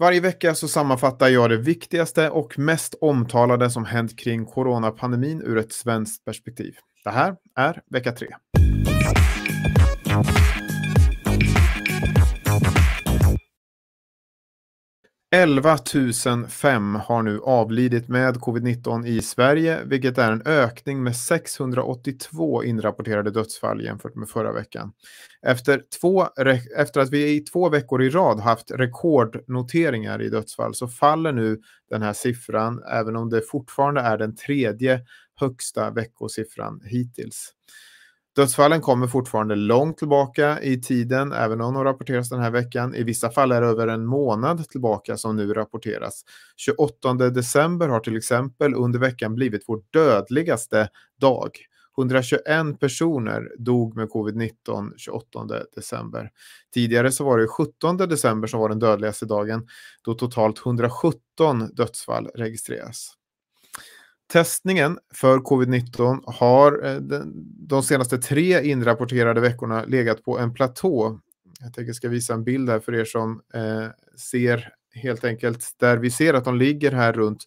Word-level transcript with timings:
Varje 0.00 0.20
vecka 0.20 0.54
så 0.54 0.68
sammanfattar 0.68 1.28
jag 1.28 1.50
det 1.50 1.56
viktigaste 1.56 2.30
och 2.30 2.58
mest 2.58 2.94
omtalade 3.00 3.70
som 3.70 3.84
hänt 3.84 4.18
kring 4.18 4.44
coronapandemin 4.46 5.42
ur 5.42 5.58
ett 5.58 5.72
svenskt 5.72 6.24
perspektiv. 6.24 6.74
Det 7.04 7.10
här 7.10 7.36
är 7.56 7.82
vecka 7.90 8.12
3. 8.12 8.28
11 15.30 15.78
005 16.48 16.94
har 16.94 17.22
nu 17.22 17.40
avlidit 17.40 18.08
med 18.08 18.36
covid-19 18.36 19.06
i 19.06 19.22
Sverige, 19.22 19.84
vilket 19.84 20.18
är 20.18 20.32
en 20.32 20.42
ökning 20.46 21.02
med 21.02 21.16
682 21.16 22.64
inrapporterade 22.64 23.30
dödsfall 23.30 23.84
jämfört 23.84 24.14
med 24.14 24.28
förra 24.28 24.52
veckan. 24.52 24.92
Efter, 25.42 25.82
två, 26.00 26.28
efter 26.76 27.00
att 27.00 27.10
vi 27.10 27.36
i 27.36 27.40
två 27.40 27.68
veckor 27.68 28.02
i 28.02 28.10
rad 28.10 28.40
haft 28.40 28.70
rekordnoteringar 28.70 30.22
i 30.22 30.28
dödsfall 30.28 30.74
så 30.74 30.88
faller 30.88 31.32
nu 31.32 31.60
den 31.90 32.02
här 32.02 32.12
siffran, 32.12 32.82
även 32.92 33.16
om 33.16 33.30
det 33.30 33.40
fortfarande 33.40 34.00
är 34.00 34.18
den 34.18 34.36
tredje 34.36 35.00
högsta 35.34 35.90
veckosiffran 35.90 36.80
hittills. 36.84 37.52
Dödsfallen 38.38 38.80
kommer 38.80 39.06
fortfarande 39.06 39.54
långt 39.54 39.98
tillbaka 39.98 40.60
i 40.62 40.80
tiden, 40.80 41.32
även 41.32 41.60
om 41.60 41.74
de 41.74 41.84
rapporteras 41.84 42.28
den 42.28 42.40
här 42.40 42.50
veckan. 42.50 42.94
I 42.94 43.02
vissa 43.02 43.30
fall 43.30 43.52
är 43.52 43.60
det 43.60 43.66
över 43.66 43.88
en 43.88 44.06
månad 44.06 44.68
tillbaka 44.68 45.16
som 45.16 45.36
nu 45.36 45.54
rapporteras. 45.54 46.22
28 46.56 47.14
december 47.14 47.88
har 47.88 48.00
till 48.00 48.16
exempel 48.16 48.74
under 48.74 48.98
veckan 48.98 49.34
blivit 49.34 49.64
vår 49.66 49.82
dödligaste 49.90 50.88
dag. 51.20 51.50
121 51.98 52.80
personer 52.80 53.48
dog 53.58 53.96
med 53.96 54.08
covid-19 54.08 54.92
28 54.96 55.46
december. 55.74 56.30
Tidigare 56.74 57.12
så 57.12 57.24
var 57.24 57.38
det 57.38 57.46
17 57.46 57.96
december 57.96 58.48
som 58.48 58.60
var 58.60 58.68
den 58.68 58.78
dödligaste 58.78 59.26
dagen, 59.26 59.66
då 60.02 60.14
totalt 60.14 60.66
117 60.66 61.74
dödsfall 61.74 62.28
registreras. 62.34 63.17
Testningen 64.32 64.98
för 65.14 65.38
covid-19 65.38 66.22
har 66.26 66.86
eh, 66.86 67.00
de 67.68 67.82
senaste 67.82 68.18
tre 68.18 68.62
inrapporterade 68.70 69.40
veckorna 69.40 69.84
legat 69.84 70.24
på 70.24 70.38
en 70.38 70.54
platå. 70.54 71.20
Jag 71.60 71.74
tänker 71.74 71.92
ska 71.92 72.08
visa 72.08 72.34
en 72.34 72.44
bild 72.44 72.70
här 72.70 72.80
för 72.80 72.94
er 72.94 73.04
som 73.04 73.42
eh, 73.54 73.86
ser 74.16 74.68
helt 74.94 75.24
enkelt 75.24 75.74
där 75.76 75.96
vi 75.96 76.10
ser 76.10 76.34
att 76.34 76.44
de 76.44 76.56
ligger 76.56 76.92
här 76.92 77.12
runt 77.12 77.44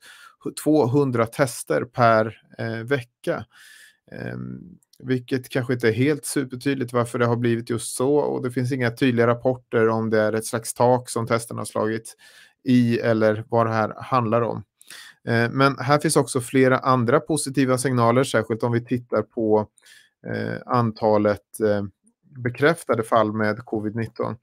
200 0.63 1.25
tester 1.25 1.83
per 1.83 2.41
eh, 2.57 2.83
vecka. 2.83 3.45
Ehm, 4.11 4.59
vilket 4.99 5.49
kanske 5.49 5.73
inte 5.73 5.87
är 5.87 5.93
helt 5.93 6.25
supertydligt 6.25 6.93
varför 6.93 7.19
det 7.19 7.25
har 7.25 7.35
blivit 7.35 7.69
just 7.69 7.95
så 7.95 8.15
och 8.15 8.43
det 8.43 8.51
finns 8.51 8.71
inga 8.71 8.91
tydliga 8.91 9.27
rapporter 9.27 9.89
om 9.89 10.09
det 10.09 10.21
är 10.21 10.33
ett 10.33 10.45
slags 10.45 10.73
tak 10.73 11.09
som 11.09 11.27
testerna 11.27 11.59
har 11.59 11.65
slagit 11.65 12.15
i 12.63 12.99
eller 12.99 13.45
vad 13.49 13.65
det 13.65 13.73
här 13.73 13.93
handlar 13.97 14.41
om. 14.41 14.63
Eh, 15.27 15.49
men 15.51 15.77
här 15.79 15.99
finns 15.99 16.15
också 16.15 16.41
flera 16.41 16.77
andra 16.77 17.19
positiva 17.19 17.77
signaler, 17.77 18.23
särskilt 18.23 18.63
om 18.63 18.71
vi 18.71 18.85
tittar 18.85 19.21
på 19.21 19.67
eh, 20.27 20.57
antalet 20.65 21.59
eh, 21.59 21.83
bekräftade 22.43 23.03
fall 23.03 23.33
med 23.33 23.59
covid-19. 23.59 24.35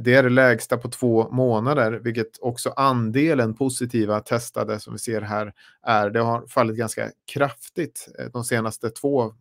Det 0.00 0.14
är 0.14 0.22
det 0.22 0.28
lägsta 0.28 0.76
på 0.76 0.88
två 0.88 1.30
månader, 1.30 1.92
vilket 1.92 2.38
också 2.40 2.70
andelen 2.70 3.54
positiva 3.54 4.20
testade 4.20 4.80
som 4.80 4.92
vi 4.92 4.98
ser 4.98 5.20
här 5.20 5.52
är. 5.82 6.10
Det 6.10 6.20
har 6.20 6.46
fallit 6.46 6.76
ganska 6.76 7.10
kraftigt 7.32 8.08
de 8.32 8.44
senaste 8.44 8.90
två 8.90 9.34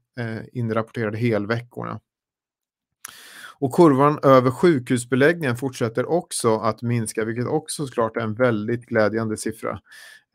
inrapporterade 0.52 1.18
helveckorna. 1.18 2.00
Och 3.60 3.74
kurvan 3.74 4.20
över 4.24 4.52
sjukhusbeläggningen 4.52 5.58
fortsätter 5.58 6.10
också 6.10 6.58
att 6.58 6.82
minska, 6.82 7.26
vilket 7.26 7.48
också 7.48 7.88
såklart 7.88 8.18
är 8.18 8.22
en 8.22 8.34
väldigt 8.34 8.86
glädjande 8.86 9.38
siffra. 9.38 9.80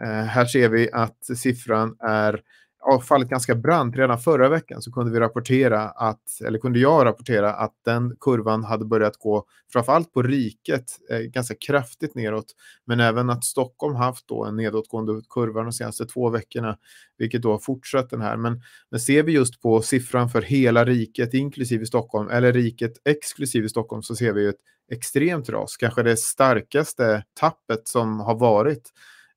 Eh, 0.03 0.25
här 0.25 0.45
ser 0.45 0.69
vi 0.69 0.91
att 0.93 1.25
siffran 1.37 1.97
är 2.01 2.43
ja, 2.81 3.01
fallit 3.01 3.29
ganska 3.29 3.55
brant. 3.55 3.97
Redan 3.97 4.19
förra 4.19 4.49
veckan 4.49 4.83
så 4.83 4.93
kunde 4.93 5.13
vi 5.13 5.21
rapportera 5.21 5.83
att, 5.89 6.41
eller 6.47 6.59
kunde 6.59 6.79
jag 6.79 7.05
rapportera 7.05 7.53
att 7.55 7.75
den 7.85 8.17
kurvan 8.21 8.65
hade 8.65 8.85
börjat 8.85 9.17
gå, 9.17 9.45
framförallt 9.73 10.13
på 10.13 10.23
riket, 10.23 10.85
eh, 11.11 11.19
ganska 11.19 11.55
kraftigt 11.55 12.15
neråt. 12.15 12.55
Men 12.87 13.01
även 13.01 13.31
att 13.31 13.45
Stockholm 13.45 13.95
haft 13.95 14.29
då 14.29 14.45
en 14.45 14.57
nedåtgående 14.57 15.23
kurva 15.31 15.63
de 15.63 15.73
senaste 15.73 16.07
två 16.07 16.31
veckorna, 16.31 16.79
vilket 17.19 17.43
då 17.43 17.51
har 17.51 17.59
fortsatt 17.59 18.11
den 18.11 18.21
här. 18.21 18.37
Men, 18.37 18.63
men 18.91 19.01
ser 19.01 19.23
vi 19.23 19.33
just 19.33 19.63
på 19.63 19.83
siffran 19.83 20.29
för 20.29 20.43
hela 20.43 20.85
riket, 20.85 21.35
inklusive 21.35 21.87
Stockholm, 21.87 22.29
eller 22.31 22.53
riket 22.53 22.93
exklusive 23.05 23.69
Stockholm, 23.69 24.03
så 24.03 24.17
ser 24.17 24.33
vi 24.33 24.47
ett 24.47 24.61
extremt 24.93 25.49
ras, 25.49 25.77
kanske 25.77 26.03
det 26.03 26.17
starkaste 26.17 27.25
tappet 27.41 27.89
som 27.89 28.21
har 28.21 28.35
varit 28.35 28.93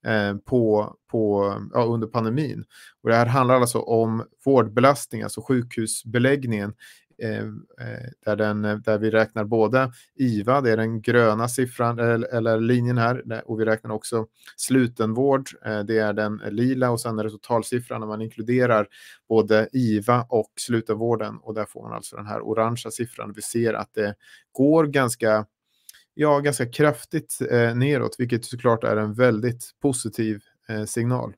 Eh, 0.05 0.35
på, 0.35 0.95
på, 1.11 1.53
ja, 1.73 1.83
under 1.83 2.07
pandemin. 2.07 2.63
Och 3.03 3.09
det 3.09 3.15
här 3.15 3.25
handlar 3.25 3.55
alltså 3.55 3.79
om 3.79 4.23
vårdbelastning, 4.45 5.21
alltså 5.21 5.41
sjukhusbeläggningen, 5.41 6.73
eh, 7.23 7.37
eh, 7.37 8.09
där, 8.25 8.35
den, 8.35 8.61
där 8.61 8.97
vi 8.97 9.11
räknar 9.11 9.43
både 9.43 9.91
IVA, 10.15 10.61
det 10.61 10.71
är 10.71 10.77
den 10.77 11.01
gröna 11.01 11.47
siffran 11.47 11.99
eller, 11.99 12.35
eller 12.35 12.59
linjen 12.59 12.97
här, 12.97 13.43
och 13.45 13.59
vi 13.59 13.65
räknar 13.65 13.91
också 13.91 14.27
slutenvård, 14.57 15.49
eh, 15.65 15.79
det 15.79 15.97
är 15.97 16.13
den 16.13 16.41
lila 16.49 16.91
och 16.91 17.01
sen 17.01 17.19
är 17.19 17.23
det 17.23 17.29
totalsiffran 17.29 17.99
när 17.99 18.07
man 18.07 18.21
inkluderar 18.21 18.87
både 19.29 19.69
IVA 19.73 20.25
och 20.29 20.51
slutenvården 20.59 21.37
och 21.37 21.53
där 21.53 21.65
får 21.65 21.81
man 21.81 21.93
alltså 21.93 22.15
den 22.15 22.27
här 22.27 22.41
orangea 22.41 22.91
siffran. 22.91 23.33
Vi 23.35 23.41
ser 23.41 23.73
att 23.73 23.93
det 23.93 24.15
går 24.51 24.83
ganska 24.83 25.45
ja, 26.13 26.39
ganska 26.39 26.65
kraftigt 26.65 27.39
eh, 27.51 27.75
neråt, 27.75 28.15
vilket 28.19 28.45
såklart 28.45 28.83
är 28.83 28.97
en 28.97 29.13
väldigt 29.13 29.71
positiv 29.81 30.39
eh, 30.69 30.83
signal. 30.85 31.33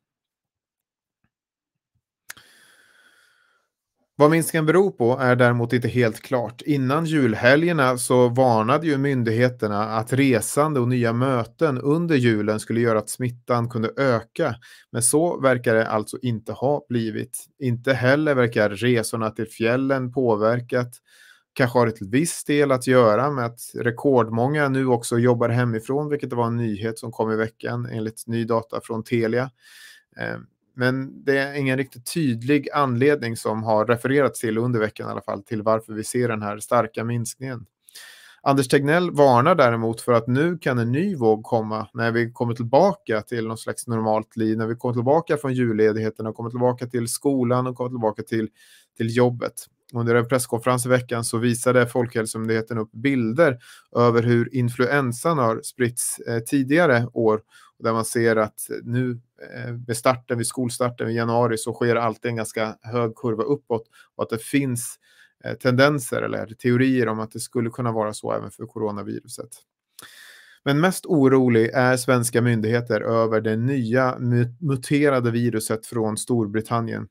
Vad 4.18 4.32
minskningen 4.32 4.66
beror 4.66 4.92
på 4.92 5.18
är 5.20 5.36
däremot 5.36 5.74
inte 5.74 5.88
helt 5.88 6.22
klart. 6.22 6.62
Innan 6.62 7.06
julhelgerna 7.06 7.98
så 7.98 8.30
varnade 8.30 8.88
ju 8.88 8.98
myndigheterna 8.98 9.84
att 9.84 10.14
resande 10.14 10.80
och 10.80 10.88
nya 10.88 11.14
möten 11.14 11.78
under 11.78 12.16
julen 12.16 12.60
skulle 12.60 12.80
göra 12.80 13.00
att 13.00 13.10
smittan 13.10 13.70
kunde 13.70 13.92
öka. 13.98 14.56
Men 14.92 15.04
så 15.04 15.40
verkar 15.40 15.76
det 15.76 15.88
alltså 15.88 16.18
inte 16.22 16.52
ha 16.52 16.86
blivit. 16.90 17.46
Inte 17.60 17.94
heller 17.94 18.36
verkar 18.36 18.70
resorna 18.70 19.30
till 19.30 19.48
fjällen 19.48 20.12
påverkat 20.12 20.92
kanske 21.56 21.80
har 21.80 21.88
ett 21.88 22.02
viss 22.02 22.44
del 22.44 22.72
att 22.72 22.88
göra 22.88 23.32
med 23.32 23.46
att 23.46 23.60
rekordmånga 23.76 24.70
nu 24.70 24.88
också 24.88 25.18
jobbar 25.18 25.50
hemifrån, 25.50 26.10
vilket 26.10 26.34
var 26.34 26.48
en 26.48 26.58
nyhet 26.58 27.00
som 27.00 27.12
kom 27.12 27.32
i 27.32 27.36
veckan 27.36 27.86
enligt 27.92 28.28
ny 28.28 28.44
data 28.46 28.80
från 28.84 29.04
Telia. 29.04 29.52
Eh, 30.18 30.38
men 30.76 31.24
det 31.24 31.38
är 31.38 31.54
ingen 31.54 31.78
riktigt 31.78 32.14
tydlig 32.14 32.70
anledning 32.74 33.38
som 33.38 33.64
har 33.64 33.86
refererats 33.86 34.40
till 34.40 34.58
under 34.58 34.80
veckan 34.80 35.08
i 35.08 35.12
alla 35.12 35.22
fall 35.22 35.44
till 35.44 35.62
varför 35.62 35.94
vi 35.94 36.04
ser 36.04 36.28
den 36.28 36.42
här 36.42 36.60
starka 36.60 37.04
minskningen. 37.04 37.66
Anders 38.42 38.68
Tegnell 38.68 39.12
varnar 39.12 39.56
däremot 39.56 40.02
för 40.02 40.12
att 40.12 40.28
nu 40.28 40.58
kan 40.58 40.80
en 40.80 40.92
ny 40.92 41.16
våg 41.16 41.44
komma 41.44 41.88
när 41.94 42.12
vi 42.12 42.32
kommer 42.32 42.54
tillbaka 42.54 43.22
till 43.22 43.48
något 43.48 43.60
slags 43.60 43.88
normalt 43.88 44.36
liv, 44.36 44.58
när 44.58 44.68
vi 44.68 44.76
kommer 44.76 44.94
tillbaka 44.94 45.38
från 45.38 45.54
julledigheten 45.54 46.28
och 46.28 46.36
kommer 46.36 46.50
tillbaka 46.50 46.88
till 46.88 47.08
skolan 47.08 47.68
och 47.68 47.76
kommer 47.76 47.90
tillbaka 47.90 48.24
till, 48.24 48.50
till 48.98 49.18
jobbet. 49.18 49.54
Under 49.96 50.16
en 50.16 50.28
presskonferens 50.28 50.86
i 50.86 50.90
veckan 50.90 51.24
så 51.24 51.38
visade 51.38 51.88
Folkhälsomyndigheten 51.88 52.78
upp 52.78 52.92
bilder 52.92 53.60
över 53.96 54.24
hur 54.24 54.56
influensan 54.56 55.38
har 55.38 55.62
spritts 55.64 56.20
eh, 56.20 56.40
tidigare 56.40 57.08
år. 57.14 57.42
Där 57.80 57.94
man 57.94 58.06
ser 58.06 58.36
att 58.36 58.60
nu 58.84 59.20
eh, 59.56 59.72
vid 59.88 59.98
starten, 59.98 60.38
vid 60.38 60.48
skolstarten 60.48 61.10
i 61.10 61.16
januari 61.16 61.58
så 61.58 61.74
sker 61.74 61.96
alltid 61.96 62.30
en 62.30 62.36
ganska 62.36 62.76
hög 62.82 63.16
kurva 63.16 63.44
uppåt 63.44 63.84
och 64.16 64.24
att 64.24 64.30
det 64.30 64.42
finns 64.44 65.00
eh, 65.44 65.54
tendenser 65.54 66.22
eller 66.22 66.46
teorier 66.46 67.08
om 67.08 67.20
att 67.20 67.32
det 67.32 67.40
skulle 67.40 67.70
kunna 67.70 67.92
vara 67.92 68.14
så 68.14 68.34
även 68.34 68.52
för 68.52 68.66
coronaviruset. 68.66 69.50
Men 70.64 70.80
mest 70.80 71.06
orolig 71.06 71.70
är 71.74 71.98
svenska 71.98 72.42
myndigheter 72.42 73.02
över 73.02 73.42
det 73.42 73.56
nya 73.56 74.18
muterade 74.60 75.32
viruset 75.32 75.86
från 75.86 76.18
Storbritannien. 76.18 77.08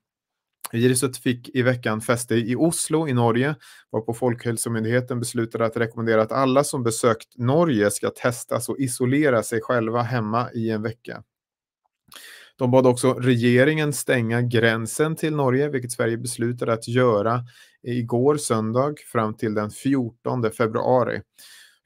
Viruset 0.73 1.17
fick 1.17 1.57
i 1.57 1.63
veckan 1.63 2.01
fäste 2.01 2.35
i 2.35 2.57
Oslo 2.57 3.09
i 3.09 3.13
Norge, 3.13 3.55
varpå 3.93 4.15
Folkhälsomyndigheten 4.15 5.21
beslutade 5.21 5.67
att 5.67 5.77
rekommendera 5.77 6.23
att 6.23 6.33
alla 6.33 6.65
som 6.65 6.83
besökt 6.83 7.39
Norge 7.39 7.91
ska 7.91 8.11
testas 8.11 8.69
och 8.69 8.79
isolera 8.79 9.43
sig 9.43 9.61
själva 9.61 10.03
hemma 10.03 10.53
i 10.53 10.71
en 10.71 10.83
vecka. 10.83 11.23
De 12.57 12.71
bad 12.71 12.87
också 12.87 13.15
regeringen 13.15 13.93
stänga 13.93 14.43
gränsen 14.43 15.17
till 15.17 15.37
Norge, 15.37 15.69
vilket 15.69 15.93
Sverige 15.93 16.17
beslutade 16.17 16.73
att 16.73 16.89
göra 16.89 17.45
igår 17.83 18.37
söndag 18.37 18.95
fram 19.13 19.35
till 19.35 19.55
den 19.55 19.71
14 19.71 20.53
februari. 20.53 21.21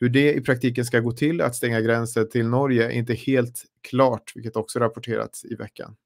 Hur 0.00 0.08
det 0.08 0.34
i 0.34 0.40
praktiken 0.40 0.84
ska 0.84 1.00
gå 1.00 1.12
till 1.12 1.40
att 1.40 1.54
stänga 1.56 1.80
gränsen 1.80 2.28
till 2.28 2.46
Norge 2.46 2.86
är 2.86 2.90
inte 2.90 3.14
helt 3.14 3.64
klart, 3.88 4.32
vilket 4.34 4.56
också 4.56 4.78
rapporterats 4.78 5.44
i 5.44 5.54
veckan. 5.54 5.96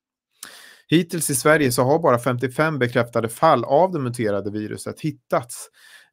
Hittills 0.93 1.31
i 1.31 1.35
Sverige 1.35 1.73
så 1.73 1.83
har 1.83 1.99
bara 1.99 2.19
55 2.19 2.79
bekräftade 2.79 3.29
fall 3.29 3.65
av 3.65 3.93
det 3.93 3.99
muterade 3.99 4.51
viruset 4.51 5.01
hittats. 5.01 5.69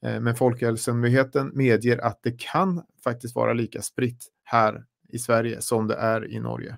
Eh, 0.05 0.19
men 0.19 0.35
Folkhälsomyndigheten 0.35 1.51
medger 1.53 1.97
att 1.97 2.19
det 2.23 2.39
kan 2.39 2.83
faktiskt 3.03 3.35
vara 3.35 3.53
lika 3.53 3.81
spritt 3.81 4.27
här 4.43 4.83
i 5.09 5.19
Sverige 5.19 5.61
som 5.61 5.87
det 5.87 5.95
är 5.95 6.31
i 6.31 6.39
Norge. 6.39 6.77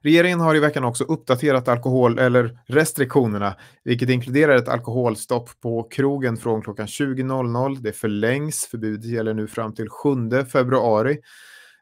Regeringen 0.00 0.40
har 0.40 0.54
i 0.54 0.60
veckan 0.60 0.84
också 0.84 1.04
uppdaterat 1.04 1.68
alkohol 1.68 2.18
eller 2.18 2.58
restriktionerna, 2.66 3.56
vilket 3.84 4.08
inkluderar 4.08 4.56
ett 4.56 4.68
alkoholstopp 4.68 5.60
på 5.60 5.82
krogen 5.82 6.36
från 6.36 6.62
klockan 6.62 6.86
20.00. 6.86 7.78
Det 7.80 7.92
förlängs, 7.92 8.66
förbudet 8.66 9.04
gäller 9.04 9.34
nu 9.34 9.46
fram 9.46 9.74
till 9.74 9.88
7 9.88 10.44
februari. 10.52 11.18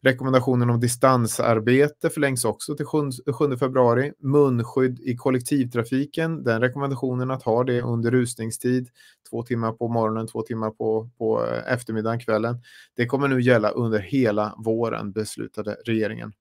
Rekommendationen 0.06 0.70
om 0.70 0.80
distansarbete 0.80 2.10
förlängs 2.10 2.44
också 2.44 2.76
till 2.76 2.86
7 2.86 3.56
februari. 3.56 4.12
Munskydd 4.18 5.00
i 5.00 5.16
kollektivtrafiken, 5.16 6.44
den 6.44 6.60
rekommendationen 6.60 7.30
att 7.30 7.42
ha 7.42 7.64
det 7.64 7.82
under 7.82 8.10
rusningstid, 8.10 8.88
två 9.30 9.42
timmar 9.42 9.72
på 9.72 9.88
morgonen, 9.88 10.26
två 10.26 10.42
timmar 10.42 10.70
på, 10.70 11.10
på 11.18 11.46
eh, 11.46 11.72
eftermiddagen, 11.72 12.20
kvällen. 12.20 12.62
Det 12.96 13.06
kommer 13.06 13.28
nu 13.28 13.40
gälla 13.40 13.70
under 13.70 13.98
hela 13.98 14.54
våren, 14.58 15.12
beslutade 15.12 15.76
regeringen. 15.86 16.32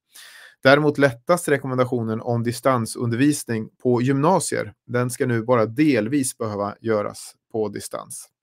Däremot 0.64 0.98
lättas 0.98 1.48
rekommendationen 1.48 2.22
om 2.22 2.44
distansundervisning 2.44 3.70
på 3.84 4.02
gymnasier. 4.02 4.74
Den 4.88 5.10
ska 5.10 5.26
nu 5.26 5.44
bara 5.44 5.66
delvis 5.66 6.38
behöva 6.38 6.76
göras 6.82 7.36
på 7.52 7.70
distans. 7.70 8.35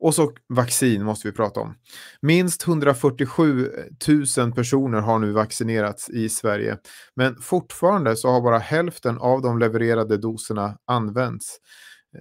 Och 0.00 0.14
så 0.14 0.32
vaccin 0.48 1.04
måste 1.04 1.28
vi 1.28 1.32
prata 1.32 1.60
om. 1.60 1.74
Minst 2.22 2.66
147 2.68 3.70
000 4.38 4.52
personer 4.52 5.00
har 5.00 5.18
nu 5.18 5.32
vaccinerats 5.32 6.10
i 6.10 6.28
Sverige. 6.28 6.78
Men 7.16 7.36
fortfarande 7.36 8.16
så 8.16 8.28
har 8.30 8.40
bara 8.40 8.58
hälften 8.58 9.18
av 9.18 9.42
de 9.42 9.58
levererade 9.58 10.16
doserna 10.16 10.78
använts. 10.86 11.58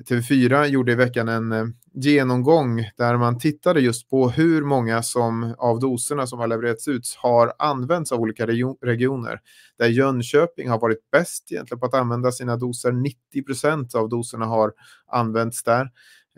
TV4 0.10 0.66
gjorde 0.66 0.92
i 0.92 0.96
veckan 0.96 1.28
en 1.28 1.52
eh, 1.52 1.66
genomgång 1.94 2.90
där 2.98 3.18
man 3.18 3.40
tittade 3.40 3.82
just 3.82 4.10
på 4.10 4.30
hur 4.30 4.62
många 4.62 5.04
som, 5.04 5.56
av 5.58 5.80
doserna 5.80 6.28
som 6.28 6.40
har 6.40 6.48
levererats 6.48 6.88
ut 6.88 7.16
har 7.18 7.54
använts 7.60 8.12
av 8.12 8.20
olika 8.20 8.48
regioner. 8.82 9.40
Där 9.78 9.88
Jönköping 9.88 10.70
har 10.70 10.80
varit 10.80 11.12
bäst 11.12 11.52
egentligen 11.52 11.80
på 11.80 11.86
att 11.86 11.94
använda 11.94 12.32
sina 12.32 12.56
doser. 12.56 12.92
90 12.92 13.44
procent 13.46 13.96
av 13.96 14.10
doserna 14.10 14.46
har 14.46 14.72
använts 15.12 15.64
där. 15.64 15.90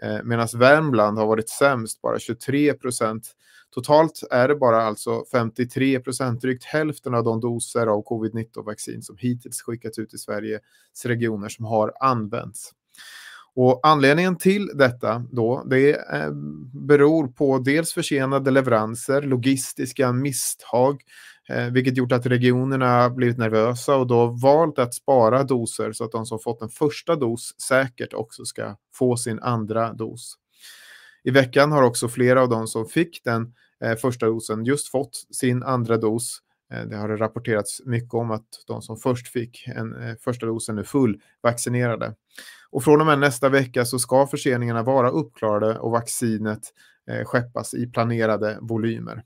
Eh, 0.03 0.23
Medan 0.23 0.47
Värmland 0.55 1.17
har 1.17 1.27
varit 1.27 1.49
sämst, 1.49 2.01
bara 2.01 2.19
23 2.19 2.73
procent. 2.73 3.35
Totalt 3.69 4.23
är 4.31 4.47
det 4.47 4.55
bara 4.55 4.81
alltså 4.83 5.25
53 5.31 5.99
procent, 5.99 6.41
drygt 6.41 6.63
hälften 6.63 7.13
av 7.13 7.23
de 7.23 7.39
doser 7.39 7.87
av 7.87 8.03
covid-19-vaccin 8.03 9.01
som 9.01 9.17
hittills 9.19 9.61
skickats 9.61 9.99
ut 9.99 10.13
i 10.13 10.17
Sveriges 10.17 10.61
regioner 11.05 11.49
som 11.49 11.65
har 11.65 11.93
använts. 11.99 12.71
Och 13.55 13.79
anledningen 13.83 14.37
till 14.37 14.71
detta 14.73 15.25
då, 15.31 15.63
det 15.69 15.91
eh, 15.93 16.31
beror 16.73 17.27
på 17.27 17.59
dels 17.59 17.93
försenade 17.93 18.51
leveranser, 18.51 19.21
logistiska 19.21 20.11
misstag, 20.11 21.01
eh, 21.49 21.65
vilket 21.65 21.97
gjort 21.97 22.11
att 22.11 22.25
regionerna 22.25 23.09
blivit 23.09 23.37
nervösa 23.37 23.95
och 23.95 24.07
då 24.07 24.25
valt 24.27 24.79
att 24.79 24.93
spara 24.93 25.43
doser 25.43 25.91
så 25.91 26.03
att 26.03 26.11
de 26.11 26.25
som 26.25 26.39
fått 26.39 26.61
en 26.61 26.69
första 26.69 27.15
dos 27.15 27.61
säkert 27.61 28.13
också 28.13 28.45
ska 28.45 28.75
få 28.95 29.17
sin 29.17 29.39
andra 29.39 29.93
dos. 29.93 30.35
I 31.23 31.31
veckan 31.31 31.71
har 31.71 31.83
också 31.83 32.09
flera 32.09 32.41
av 32.41 32.49
de 32.49 32.67
som 32.67 32.85
fick 32.85 33.23
den 33.23 33.53
eh, 33.83 33.95
första 33.95 34.25
dosen 34.25 34.65
just 34.65 34.91
fått 34.91 35.15
sin 35.31 35.63
andra 35.63 35.97
dos. 35.97 36.39
Eh, 36.71 36.85
det 36.85 36.95
har 36.95 37.07
rapporterats 37.17 37.81
mycket 37.85 38.13
om 38.13 38.31
att 38.31 38.47
de 38.67 38.81
som 38.81 38.97
först 38.97 39.27
fick 39.27 39.67
en 39.67 39.95
eh, 39.95 40.15
första 40.15 40.45
dosen 40.45 40.77
är 40.77 40.83
fullvaccinerade. 40.83 42.15
Och 42.69 42.83
från 42.83 43.01
och 43.01 43.07
med 43.07 43.19
nästa 43.19 43.49
vecka 43.49 43.85
så 43.85 43.99
ska 43.99 44.27
förseningarna 44.27 44.83
vara 44.83 45.09
uppklarade 45.09 45.79
och 45.79 45.91
vaccinet 45.91 46.61
eh, 47.09 47.25
skeppas 47.25 47.73
i 47.73 47.87
planerade 47.87 48.57
volymer. 48.61 49.23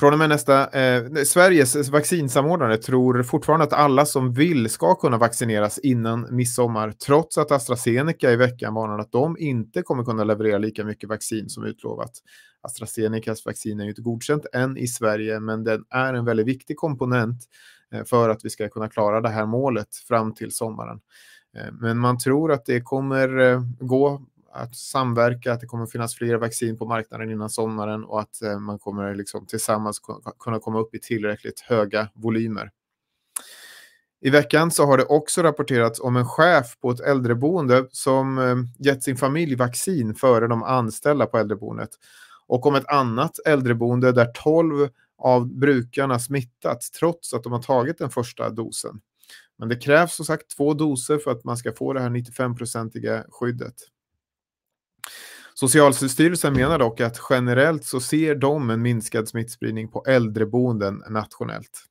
Från 0.00 0.12
och 0.12 0.18
med 0.18 0.28
nästa, 0.28 0.68
eh, 0.68 1.04
Sveriges 1.24 1.88
vaccinsamordnare 1.88 2.76
tror 2.76 3.22
fortfarande 3.22 3.64
att 3.64 3.72
alla 3.72 4.06
som 4.06 4.32
vill 4.32 4.70
ska 4.70 4.94
kunna 4.94 5.18
vaccineras 5.18 5.78
innan 5.78 6.36
midsommar, 6.36 6.90
trots 6.90 7.38
att 7.38 7.52
AstraZeneca 7.52 8.32
i 8.32 8.36
veckan 8.36 8.74
varnar 8.74 8.98
att 8.98 9.12
de 9.12 9.36
inte 9.38 9.82
kommer 9.82 10.04
kunna 10.04 10.24
leverera 10.24 10.58
lika 10.58 10.84
mycket 10.84 11.08
vaccin 11.08 11.48
som 11.48 11.64
utlovat. 11.64 12.10
AstraZenecas 12.62 13.46
vaccin 13.46 13.80
är 13.80 13.84
ju 13.84 13.90
inte 13.90 14.02
godkänt 14.02 14.46
än 14.52 14.76
i 14.76 14.86
Sverige, 14.86 15.40
men 15.40 15.64
den 15.64 15.84
är 15.90 16.14
en 16.14 16.24
väldigt 16.24 16.46
viktig 16.46 16.76
komponent 16.76 17.44
eh, 17.92 18.04
för 18.04 18.28
att 18.28 18.44
vi 18.44 18.50
ska 18.50 18.68
kunna 18.68 18.88
klara 18.88 19.20
det 19.20 19.28
här 19.28 19.46
målet 19.46 19.96
fram 20.08 20.34
till 20.34 20.50
sommaren. 20.50 21.00
Eh, 21.56 21.72
men 21.72 21.98
man 21.98 22.18
tror 22.18 22.52
att 22.52 22.66
det 22.66 22.80
kommer 22.80 23.38
eh, 23.38 23.60
gå 23.80 24.26
att 24.52 24.76
samverka, 24.76 25.52
att 25.52 25.60
det 25.60 25.66
kommer 25.66 25.86
finnas 25.86 26.14
fler 26.14 26.34
vaccin 26.36 26.78
på 26.78 26.86
marknaden 26.86 27.30
innan 27.30 27.50
sommaren 27.50 28.04
och 28.04 28.20
att 28.20 28.42
eh, 28.42 28.58
man 28.58 28.78
kommer 28.78 29.14
liksom 29.14 29.46
tillsammans 29.46 30.00
kunna 30.38 30.58
komma 30.58 30.80
upp 30.80 30.94
i 30.94 30.98
tillräckligt 30.98 31.60
höga 31.60 32.08
volymer. 32.14 32.70
I 34.20 34.30
veckan 34.30 34.70
så 34.70 34.86
har 34.86 34.98
det 34.98 35.04
också 35.04 35.42
rapporterats 35.42 36.00
om 36.00 36.16
en 36.16 36.26
chef 36.26 36.80
på 36.80 36.90
ett 36.90 37.00
äldreboende 37.00 37.86
som 37.90 38.38
eh, 38.38 38.56
gett 38.78 39.02
sin 39.02 39.16
familj 39.16 39.54
vaccin 39.54 40.14
före 40.14 40.46
de 40.46 40.62
anställda 40.62 41.26
på 41.26 41.38
äldreboendet. 41.38 41.90
Och 42.46 42.66
om 42.66 42.74
ett 42.74 42.88
annat 42.88 43.38
äldreboende 43.46 44.12
där 44.12 44.30
12 44.34 44.88
av 45.18 45.48
brukarna 45.48 46.18
smittats 46.18 46.90
trots 46.90 47.34
att 47.34 47.42
de 47.42 47.52
har 47.52 47.62
tagit 47.62 47.98
den 47.98 48.10
första 48.10 48.50
dosen. 48.50 49.00
Men 49.58 49.68
det 49.68 49.76
krävs 49.76 50.14
som 50.14 50.24
sagt 50.24 50.56
två 50.56 50.74
doser 50.74 51.18
för 51.18 51.30
att 51.30 51.44
man 51.44 51.56
ska 51.56 51.72
få 51.72 51.92
det 51.92 52.00
här 52.00 52.10
95-procentiga 52.10 53.24
skyddet. 53.28 53.74
Socialstyrelsen 55.60 56.52
menar 56.52 56.78
dock 56.78 57.00
att 57.00 57.20
generellt 57.30 57.84
så 57.84 58.00
ser 58.00 58.34
de 58.34 58.70
en 58.70 58.82
minskad 58.82 59.28
smittspridning 59.28 59.88
på 59.88 60.04
äldreboenden 60.06 61.02
nationellt. 61.08 61.84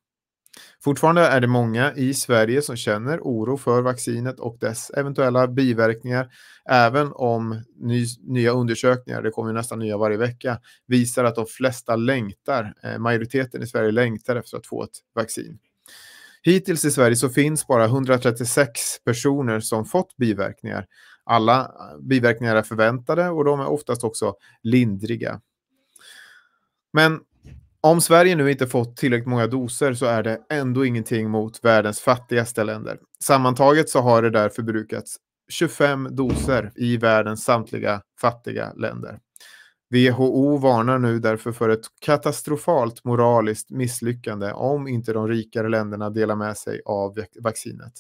Fortfarande 0.84 1.22
är 1.22 1.42
det 1.42 1.48
många 1.48 1.94
i 1.94 2.14
Sverige 2.14 2.62
som 2.62 2.76
känner 2.76 3.20
oro 3.20 3.58
för 3.58 3.82
vaccinet 3.82 4.40
och 4.40 4.58
dess 4.60 4.90
eventuella 4.90 5.48
biverkningar, 5.48 6.28
även 6.70 7.12
om 7.14 7.64
ny, 7.80 8.06
nya 8.22 8.52
undersökningar, 8.52 9.22
det 9.22 9.32
kommer 9.32 9.54
nästan 9.54 9.80
nya 9.80 9.98
varje 9.98 10.18
vecka, 10.18 10.60
visar 10.88 11.24
att 11.24 11.36
de 11.36 11.46
flesta 11.46 11.96
längtar, 11.96 12.74
eh, 12.84 12.98
majoriteten 12.98 13.64
i 13.64 13.68
Sverige 13.68 13.92
längtar 13.92 14.36
efter 14.36 14.58
att 14.58 14.68
få 14.68 14.84
ett 14.84 14.98
vaccin. 15.16 15.60
Hittills 16.44 16.86
i 16.86 16.92
Sverige 16.92 17.16
så 17.16 17.30
finns 17.30 17.68
bara 17.68 17.86
136 17.86 19.04
personer 19.06 19.60
som 19.60 19.86
fått 19.86 20.18
biverkningar. 20.18 20.86
Alla 21.26 21.62
eh, 21.62 22.00
biverkningar 22.00 22.56
är 22.56 22.62
förväntade 22.62 23.30
och 23.30 23.46
de 23.46 23.60
är 23.60 23.68
oftast 23.68 24.04
också 24.04 24.34
lindriga. 24.64 25.42
Men 26.94 27.20
om 27.82 28.02
Sverige 28.02 28.36
nu 28.36 28.52
inte 28.52 28.68
fått 28.68 28.98
tillräckligt 28.98 29.28
många 29.28 29.48
doser 29.48 29.94
så 29.94 30.06
är 30.06 30.24
det 30.24 30.42
ändå 30.50 30.86
ingenting 30.86 31.30
mot 31.30 31.66
världens 31.66 32.00
fattigaste 32.00 32.64
länder. 32.64 33.00
Sammantaget 33.20 33.90
så 33.90 34.00
har 34.00 34.22
det 34.22 34.30
där 34.30 34.50
förbrukats 34.50 35.18
25 35.50 36.08
doser 36.12 36.72
i 36.76 36.98
världens 36.98 37.44
samtliga 37.44 38.02
fattiga 38.22 38.74
länder. 38.74 39.20
WHO 39.90 40.58
varnar 40.58 41.00
nu 41.00 41.20
därför 41.20 41.52
för 41.52 41.70
ett 41.70 41.86
katastrofalt 42.02 43.04
moraliskt 43.04 43.70
misslyckande 43.70 44.52
om 44.52 44.88
inte 44.88 45.14
de 45.14 45.28
rikare 45.28 45.70
länderna 45.70 46.10
delar 46.10 46.36
med 46.36 46.58
sig 46.58 46.82
av 46.86 47.26
vaccinet. 47.40 47.94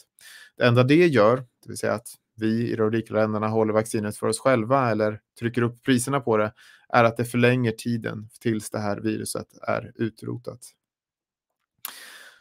Det 0.57 0.65
enda 0.65 0.83
det 0.83 1.07
gör, 1.07 1.35
det 1.37 1.69
vill 1.69 1.77
säga 1.77 1.93
att 1.93 2.07
vi 2.35 2.71
i 2.71 2.75
de 2.75 2.91
rika 2.91 3.13
länderna 3.13 3.47
håller 3.47 3.73
vaccinet 3.73 4.17
för 4.17 4.27
oss 4.27 4.39
själva 4.39 4.91
eller 4.91 5.19
trycker 5.39 5.61
upp 5.61 5.83
priserna 5.83 6.19
på 6.19 6.37
det, 6.37 6.53
är 6.89 7.03
att 7.03 7.17
det 7.17 7.25
förlänger 7.25 7.71
tiden 7.71 8.29
tills 8.41 8.69
det 8.69 8.79
här 8.79 8.97
viruset 9.01 9.47
är 9.67 9.91
utrotat. 9.95 10.59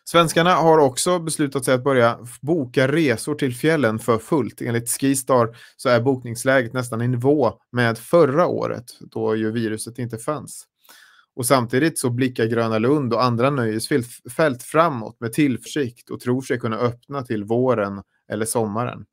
Svenskarna 0.07 0.55
har 0.55 0.79
också 0.79 1.19
beslutat 1.19 1.65
sig 1.65 1.75
att 1.75 1.85
börja 1.85 2.19
boka 2.43 2.89
resor 2.89 3.35
till 3.35 3.55
fjällen 3.55 3.99
för 3.99 4.19
fullt. 4.19 4.61
Enligt 4.61 4.91
Skistar 4.91 5.57
så 5.77 5.89
är 5.89 6.01
bokningsläget 6.01 6.73
nästan 6.73 7.03
i 7.03 7.09
nivå 7.09 7.53
med 7.73 7.99
förra 7.99 8.47
året 8.47 8.85
då 9.01 9.37
ju 9.37 9.51
viruset 9.51 9.99
inte 9.99 10.19
fanns. 10.19 10.67
Och 11.37 11.47
samtidigt 11.47 11.99
så 11.99 12.11
blickar 12.11 12.47
Gröna 12.47 12.79
Lund 12.79 13.13
och 13.13 13.25
andra 13.25 13.51
nöjesfält 13.51 14.63
framåt 14.63 15.21
med 15.21 15.33
tillförsikt 15.33 16.11
och 16.11 16.21
tror 16.21 16.43
sig 16.43 16.59
kunna 16.59 16.77
öppna 16.77 17.23
till 17.23 17.45
våren 17.45 18.03
eller 18.29 18.47
sommaren. 18.47 19.05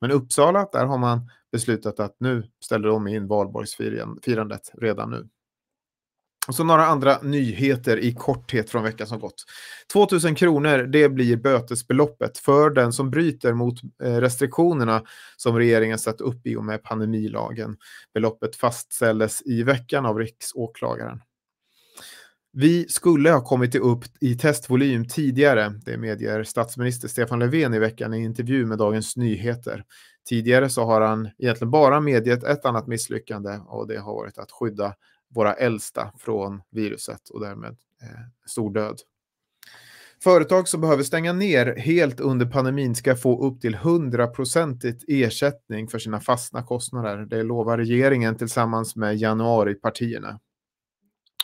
Men 0.00 0.10
Uppsala, 0.10 0.68
där 0.72 0.86
har 0.86 0.98
man 0.98 1.30
beslutat 1.52 2.00
att 2.00 2.16
nu 2.20 2.50
ställer 2.64 2.88
de 2.88 3.06
in 3.06 3.26
valborgsfirandet 3.26 4.70
redan 4.74 5.10
nu. 5.10 5.28
Och 6.46 6.54
så 6.54 6.64
några 6.64 6.86
andra 6.86 7.18
nyheter 7.22 7.96
i 7.96 8.14
korthet 8.14 8.70
från 8.70 8.82
veckan 8.82 9.06
som 9.06 9.20
gått. 9.20 9.44
2000 9.92 10.34
kronor, 10.34 10.78
det 10.78 11.08
blir 11.08 11.36
bötesbeloppet 11.36 12.38
för 12.38 12.70
den 12.70 12.92
som 12.92 13.10
bryter 13.10 13.52
mot 13.52 13.80
eh, 14.02 14.16
restriktionerna 14.16 15.02
som 15.36 15.58
regeringen 15.58 15.98
satt 15.98 16.20
upp 16.20 16.46
i 16.46 16.56
och 16.56 16.64
med 16.64 16.82
pandemilagen. 16.82 17.76
Beloppet 18.14 18.56
fastställdes 18.56 19.42
i 19.46 19.62
veckan 19.62 20.06
av 20.06 20.18
riksåklagaren. 20.18 21.20
Vi 22.58 22.88
skulle 22.88 23.30
ha 23.30 23.40
kommit 23.40 23.74
upp 23.74 24.04
i 24.20 24.34
testvolym 24.34 25.04
tidigare, 25.08 25.74
det 25.84 25.98
medger 25.98 26.44
statsminister 26.44 27.08
Stefan 27.08 27.38
Löfven 27.38 27.74
i 27.74 27.78
veckan 27.78 28.14
i 28.14 28.24
intervju 28.24 28.66
med 28.66 28.78
Dagens 28.78 29.16
Nyheter. 29.16 29.84
Tidigare 30.28 30.68
så 30.68 30.84
har 30.84 31.00
han 31.00 31.30
egentligen 31.38 31.70
bara 31.70 32.00
medgett 32.00 32.44
ett 32.44 32.64
annat 32.64 32.86
misslyckande 32.86 33.60
och 33.66 33.88
det 33.88 33.98
har 33.98 34.14
varit 34.14 34.38
att 34.38 34.50
skydda 34.50 34.94
våra 35.34 35.54
äldsta 35.54 36.12
från 36.18 36.62
viruset 36.70 37.28
och 37.28 37.40
därmed 37.40 37.76
eh, 38.02 38.20
stor 38.46 38.74
död. 38.74 38.96
Företag 40.22 40.68
som 40.68 40.80
behöver 40.80 41.02
stänga 41.02 41.32
ner 41.32 41.76
helt 41.76 42.20
under 42.20 42.46
pandemin 42.46 42.94
ska 42.94 43.16
få 43.16 43.46
upp 43.46 43.60
till 43.60 43.76
100% 43.76 45.00
ersättning 45.08 45.88
för 45.88 45.98
sina 45.98 46.20
fastna 46.20 46.62
kostnader. 46.62 47.16
Det 47.16 47.42
lovar 47.42 47.78
regeringen 47.78 48.36
tillsammans 48.36 48.96
med 48.96 49.16
januaripartierna. 49.16 50.40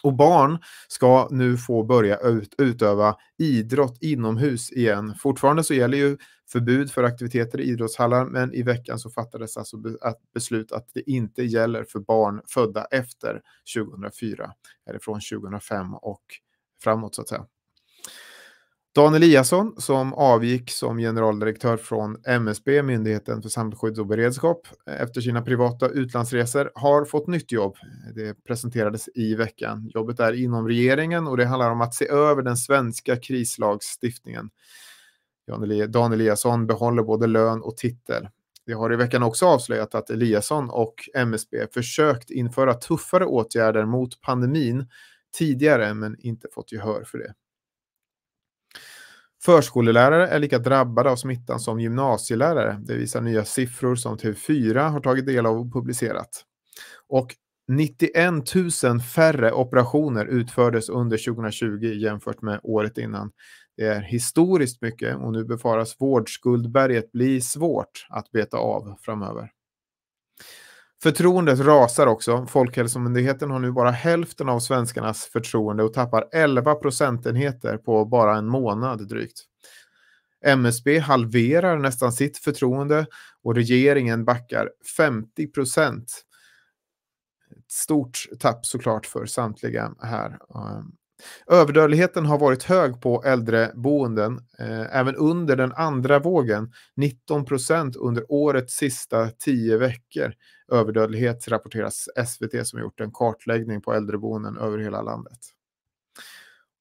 Och 0.02 0.14
barn 0.16 0.59
ska 0.88 1.28
nu 1.30 1.56
få 1.56 1.85
börja 1.85 2.18
ut, 2.18 2.54
utöva 2.59 3.16
idrott 3.38 3.99
inomhus 4.00 4.73
igen. 4.73 5.14
Fortfarande 5.18 5.64
så 5.64 5.75
gäller 5.75 5.99
ju 5.99 6.16
förbud 6.52 6.90
för 6.92 7.04
aktiviteter 7.04 7.61
i 7.61 7.64
idrottshallar, 7.64 8.26
men 8.26 8.54
i 8.54 8.62
veckan 8.62 8.99
så 8.99 9.11
fattades 9.11 9.56
alltså 9.56 9.76
beslut 10.35 10.73
att 10.73 10.88
det 10.94 11.11
inte 11.11 11.42
gäller 11.42 11.85
för 11.85 11.99
barn 11.99 12.40
födda 12.49 12.85
efter 12.85 13.40
2004, 13.76 14.52
eller 14.88 14.99
från 14.99 15.21
2005 15.21 15.94
och 15.94 16.23
framåt 16.82 17.14
så 17.14 17.23
att 17.23 17.28
säga. 17.28 17.47
Dan 18.94 19.14
Eliasson, 19.14 19.75
som 19.78 20.14
avgick 20.14 20.70
som 20.70 20.99
generaldirektör 20.99 21.76
från 21.76 22.16
MSB, 22.26 22.82
Myndigheten 22.82 23.42
för 23.42 23.49
samhällsskydd 23.49 23.99
och 23.99 24.06
beredskap, 24.06 24.68
efter 24.87 25.20
sina 25.20 25.42
privata 25.42 25.88
utlandsresor, 25.88 26.70
har 26.75 27.04
fått 27.04 27.26
nytt 27.26 27.52
jobb. 27.52 27.76
Det 28.14 28.44
presenterades 28.44 29.08
i 29.14 29.34
veckan. 29.34 29.90
Jobbet 29.94 30.20
är 30.20 30.32
inom 30.32 30.68
regeringen 30.68 31.26
och 31.26 31.37
det 31.37 31.44
handlar 31.44 31.70
om 31.70 31.80
att 31.80 31.94
se 31.94 32.08
över 32.08 32.42
den 32.42 32.56
svenska 32.56 33.16
krislagstiftningen. 33.16 34.50
Dan 35.88 36.12
Eliasson 36.12 36.66
behåller 36.66 37.02
både 37.02 37.26
lön 37.26 37.62
och 37.62 37.76
titel. 37.76 38.28
Det 38.66 38.72
har 38.72 38.92
i 38.92 38.96
veckan 38.96 39.22
också 39.22 39.46
avslöjat 39.46 39.94
att 39.94 40.11
Eliasson 40.11 40.70
och 40.70 40.94
MSB 41.14 41.66
försökt 41.75 42.30
införa 42.30 42.75
tuffare 42.75 43.26
åtgärder 43.26 43.84
mot 43.84 44.20
pandemin 44.20 44.87
tidigare 45.38 45.94
men 45.94 46.16
inte 46.20 46.49
fått 46.52 46.72
gehör 46.72 47.04
för 47.04 47.18
det. 47.18 47.34
Förskolelärare 49.44 50.28
är 50.28 50.38
lika 50.38 50.58
drabbade 50.58 51.11
av 51.11 51.16
smittan 51.16 51.61
som 51.61 51.80
gymnasielärare. 51.80 52.80
Det 52.82 52.94
visar 52.94 53.20
nya 53.20 53.44
siffror 53.44 53.94
som 53.94 54.16
TV4 54.16 54.88
har 54.88 55.00
tagit 55.00 55.26
del 55.26 55.46
av 55.46 55.56
och 55.56 55.72
publicerat. 55.72 56.44
Och 57.08 57.34
91 57.68 58.54
000 58.84 59.00
färre 59.00 59.52
operationer 59.52 60.26
utfördes 60.26 60.88
under 60.88 61.32
2020 61.34 61.84
jämfört 61.84 62.42
med 62.42 62.61
året 62.62 62.99
innan. 62.99 63.30
Det 63.76 63.87
är 63.87 64.00
historiskt 64.00 64.82
mycket 64.82 65.16
och 65.16 65.32
nu 65.32 65.44
befaras 65.44 65.96
vårdskuldberget 66.00 67.12
bli 67.12 67.40
svårt 67.40 68.06
att 68.08 68.30
beta 68.30 68.56
av 68.56 68.96
framöver. 69.00 69.50
Förtroendet 71.02 71.61
rasar 71.61 72.06
också. 72.06 72.47
Folkhälsomyndigheten 72.47 73.50
har 73.50 73.59
nu 73.59 73.73
bara 73.73 73.90
hälften 73.90 74.49
av 74.49 74.61
svenskarnas 74.61 75.25
förtroende 75.25 75.82
och 75.82 75.94
tappar 75.94 76.28
11 76.32 76.75
procentenheter 76.75 77.76
på 77.76 78.04
bara 78.04 78.37
en 78.37 78.47
månad 78.47 79.09
drygt. 79.09 79.44
MSB 80.44 80.99
halverar 80.99 81.78
nästan 81.78 82.12
sitt 82.12 82.38
förtroende 82.38 83.06
och 83.42 83.54
regeringen 83.54 84.25
backar 84.25 84.71
50 84.97 85.47
procent. 85.47 86.23
Ett 87.50 87.73
stort 87.73 88.18
tapp 88.40 88.66
såklart 88.66 89.06
för 89.06 89.26
samtliga 89.26 89.94
här. 90.02 90.28
Ehm, 90.28 90.92
Överdödligheten 91.47 92.26
har 92.26 92.38
varit 92.38 92.62
hög 92.62 93.00
på 93.00 93.25
äldreboenden, 93.25 94.40
eh, 94.59 94.97
även 94.97 95.16
under 95.16 95.57
den 95.57 95.73
andra 95.73 96.19
vågen. 96.19 96.73
19 96.97 97.45
procent 97.45 97.97
under 97.97 98.25
årets 98.28 98.75
sista 98.75 99.31
tio 99.31 99.76
veckor. 99.76 100.33
Överdödlighet 100.73 101.49
rapporteras 101.49 102.09
SVT 102.26 102.66
som 102.66 102.81
gjort 102.81 103.00
en 103.00 103.12
kartläggning 103.12 103.81
på 103.81 103.92
äldreboenden 103.92 104.57
över 104.57 104.78
hela 104.78 105.02
landet. 105.02 105.38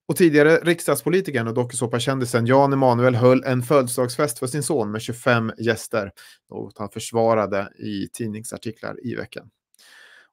Och 0.07 0.17
tidigare 0.17 0.57
riksdagspolitikern 0.57 1.47
och 1.47 1.53
dokusåpakändisen 1.53 2.45
Jan 2.45 2.73
Emanuel 2.73 3.15
höll 3.15 3.43
en 3.43 3.63
födelsedagsfest 3.63 4.39
för 4.39 4.47
sin 4.47 4.63
son 4.63 4.91
med 4.91 5.01
25 5.01 5.51
gäster. 5.57 6.11
Något 6.49 6.77
han 6.77 6.89
försvarade 6.89 7.69
i 7.79 8.07
tidningsartiklar 8.13 9.05
i 9.05 9.15
veckan. 9.15 9.49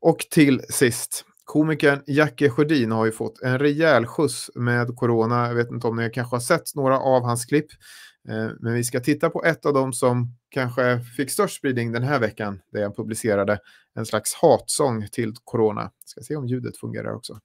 Och 0.00 0.18
till 0.18 0.62
sist, 0.68 1.24
Komikern 1.48 2.02
Jackie 2.06 2.50
Sjödin 2.50 2.92
har 2.92 3.06
ju 3.06 3.12
fått 3.12 3.42
en 3.42 3.58
rejäl 3.58 4.06
skjuts 4.06 4.50
med 4.54 4.96
corona. 4.96 5.46
Jag 5.46 5.54
vet 5.54 5.70
inte 5.70 5.86
om 5.86 5.96
ni 5.96 6.10
kanske 6.10 6.36
har 6.36 6.40
sett 6.40 6.74
några 6.74 6.98
av 6.98 7.22
hans 7.22 7.44
klipp. 7.44 7.66
Eh, 8.28 8.50
men 8.60 8.74
vi 8.74 8.84
ska 8.84 9.00
titta 9.00 9.30
på 9.30 9.44
ett 9.44 9.66
av 9.66 9.74
dem 9.74 9.92
som 9.92 10.36
kanske 10.48 11.00
fick 11.16 11.30
störst 11.30 11.56
spridning 11.56 11.92
den 11.92 12.02
här 12.02 12.20
veckan. 12.20 12.60
Där 12.72 12.80
jag 12.80 12.96
publicerade 12.96 13.58
en 13.94 14.06
slags 14.06 14.34
hatsång 14.34 15.08
till 15.12 15.34
corona. 15.44 15.90
Ska 16.04 16.20
se 16.20 16.36
om 16.36 16.46
ljudet 16.46 16.76
fungerar 16.76 17.14
också. 17.14 17.40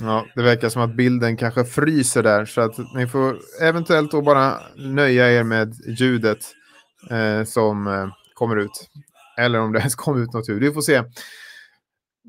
Ja, 0.00 0.26
det 0.34 0.42
verkar 0.42 0.68
som 0.68 0.82
att 0.82 0.96
bilden 0.96 1.36
kanske 1.36 1.64
fryser 1.64 2.22
där 2.22 2.44
så 2.44 2.60
att 2.60 2.78
ni 2.94 3.06
får 3.06 3.38
eventuellt 3.60 4.10
då 4.10 4.22
bara 4.22 4.60
nöja 4.76 5.32
er 5.32 5.44
med 5.44 5.74
ljudet 5.86 6.38
eh, 7.10 7.44
som 7.44 7.86
eh, 7.86 8.08
kommer 8.34 8.56
ut. 8.56 8.90
Eller 9.38 9.60
om 9.60 9.72
det 9.72 9.78
ens 9.78 9.94
kommer 9.94 10.22
ut 10.22 10.32
något 10.32 10.48
ljud. 10.48 10.62
Vi 10.62 10.72
får 10.72 10.82
se. 10.82 11.02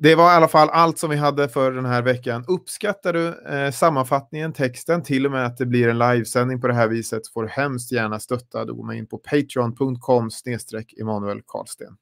Det 0.02 0.16
var 0.16 0.34
i 0.34 0.36
alla 0.36 0.48
fall 0.48 0.70
allt 0.70 0.98
som 1.00 1.10
vi 1.10 1.16
hade 1.16 1.50
för 1.50 1.72
den 1.72 1.86
här 1.86 2.02
veckan. 2.02 2.46
Uppskattar 2.48 3.14
du 3.14 3.28
eh, 3.28 3.72
sammanfattningen, 3.72 4.54
texten, 4.54 5.04
till 5.04 5.26
och 5.26 5.32
med 5.32 5.46
att 5.46 5.58
det 5.58 5.66
blir 5.66 5.88
en 5.88 5.98
livesändning 5.98 6.62
på 6.62 6.68
det 6.68 6.74
här 6.74 6.88
viset 6.88 7.28
får 7.34 7.44
du 7.44 7.50
hemskt 7.50 7.92
gärna 7.92 8.20
stötta. 8.20 8.66
Då 8.66 8.74
går 8.74 8.86
man 8.86 8.96
in 8.96 9.08
på 9.08 9.18
patreon.com 9.18 10.32
snedstreck 10.32 10.94
Emanuel 11.02 11.42
Karlsten. 11.48 11.98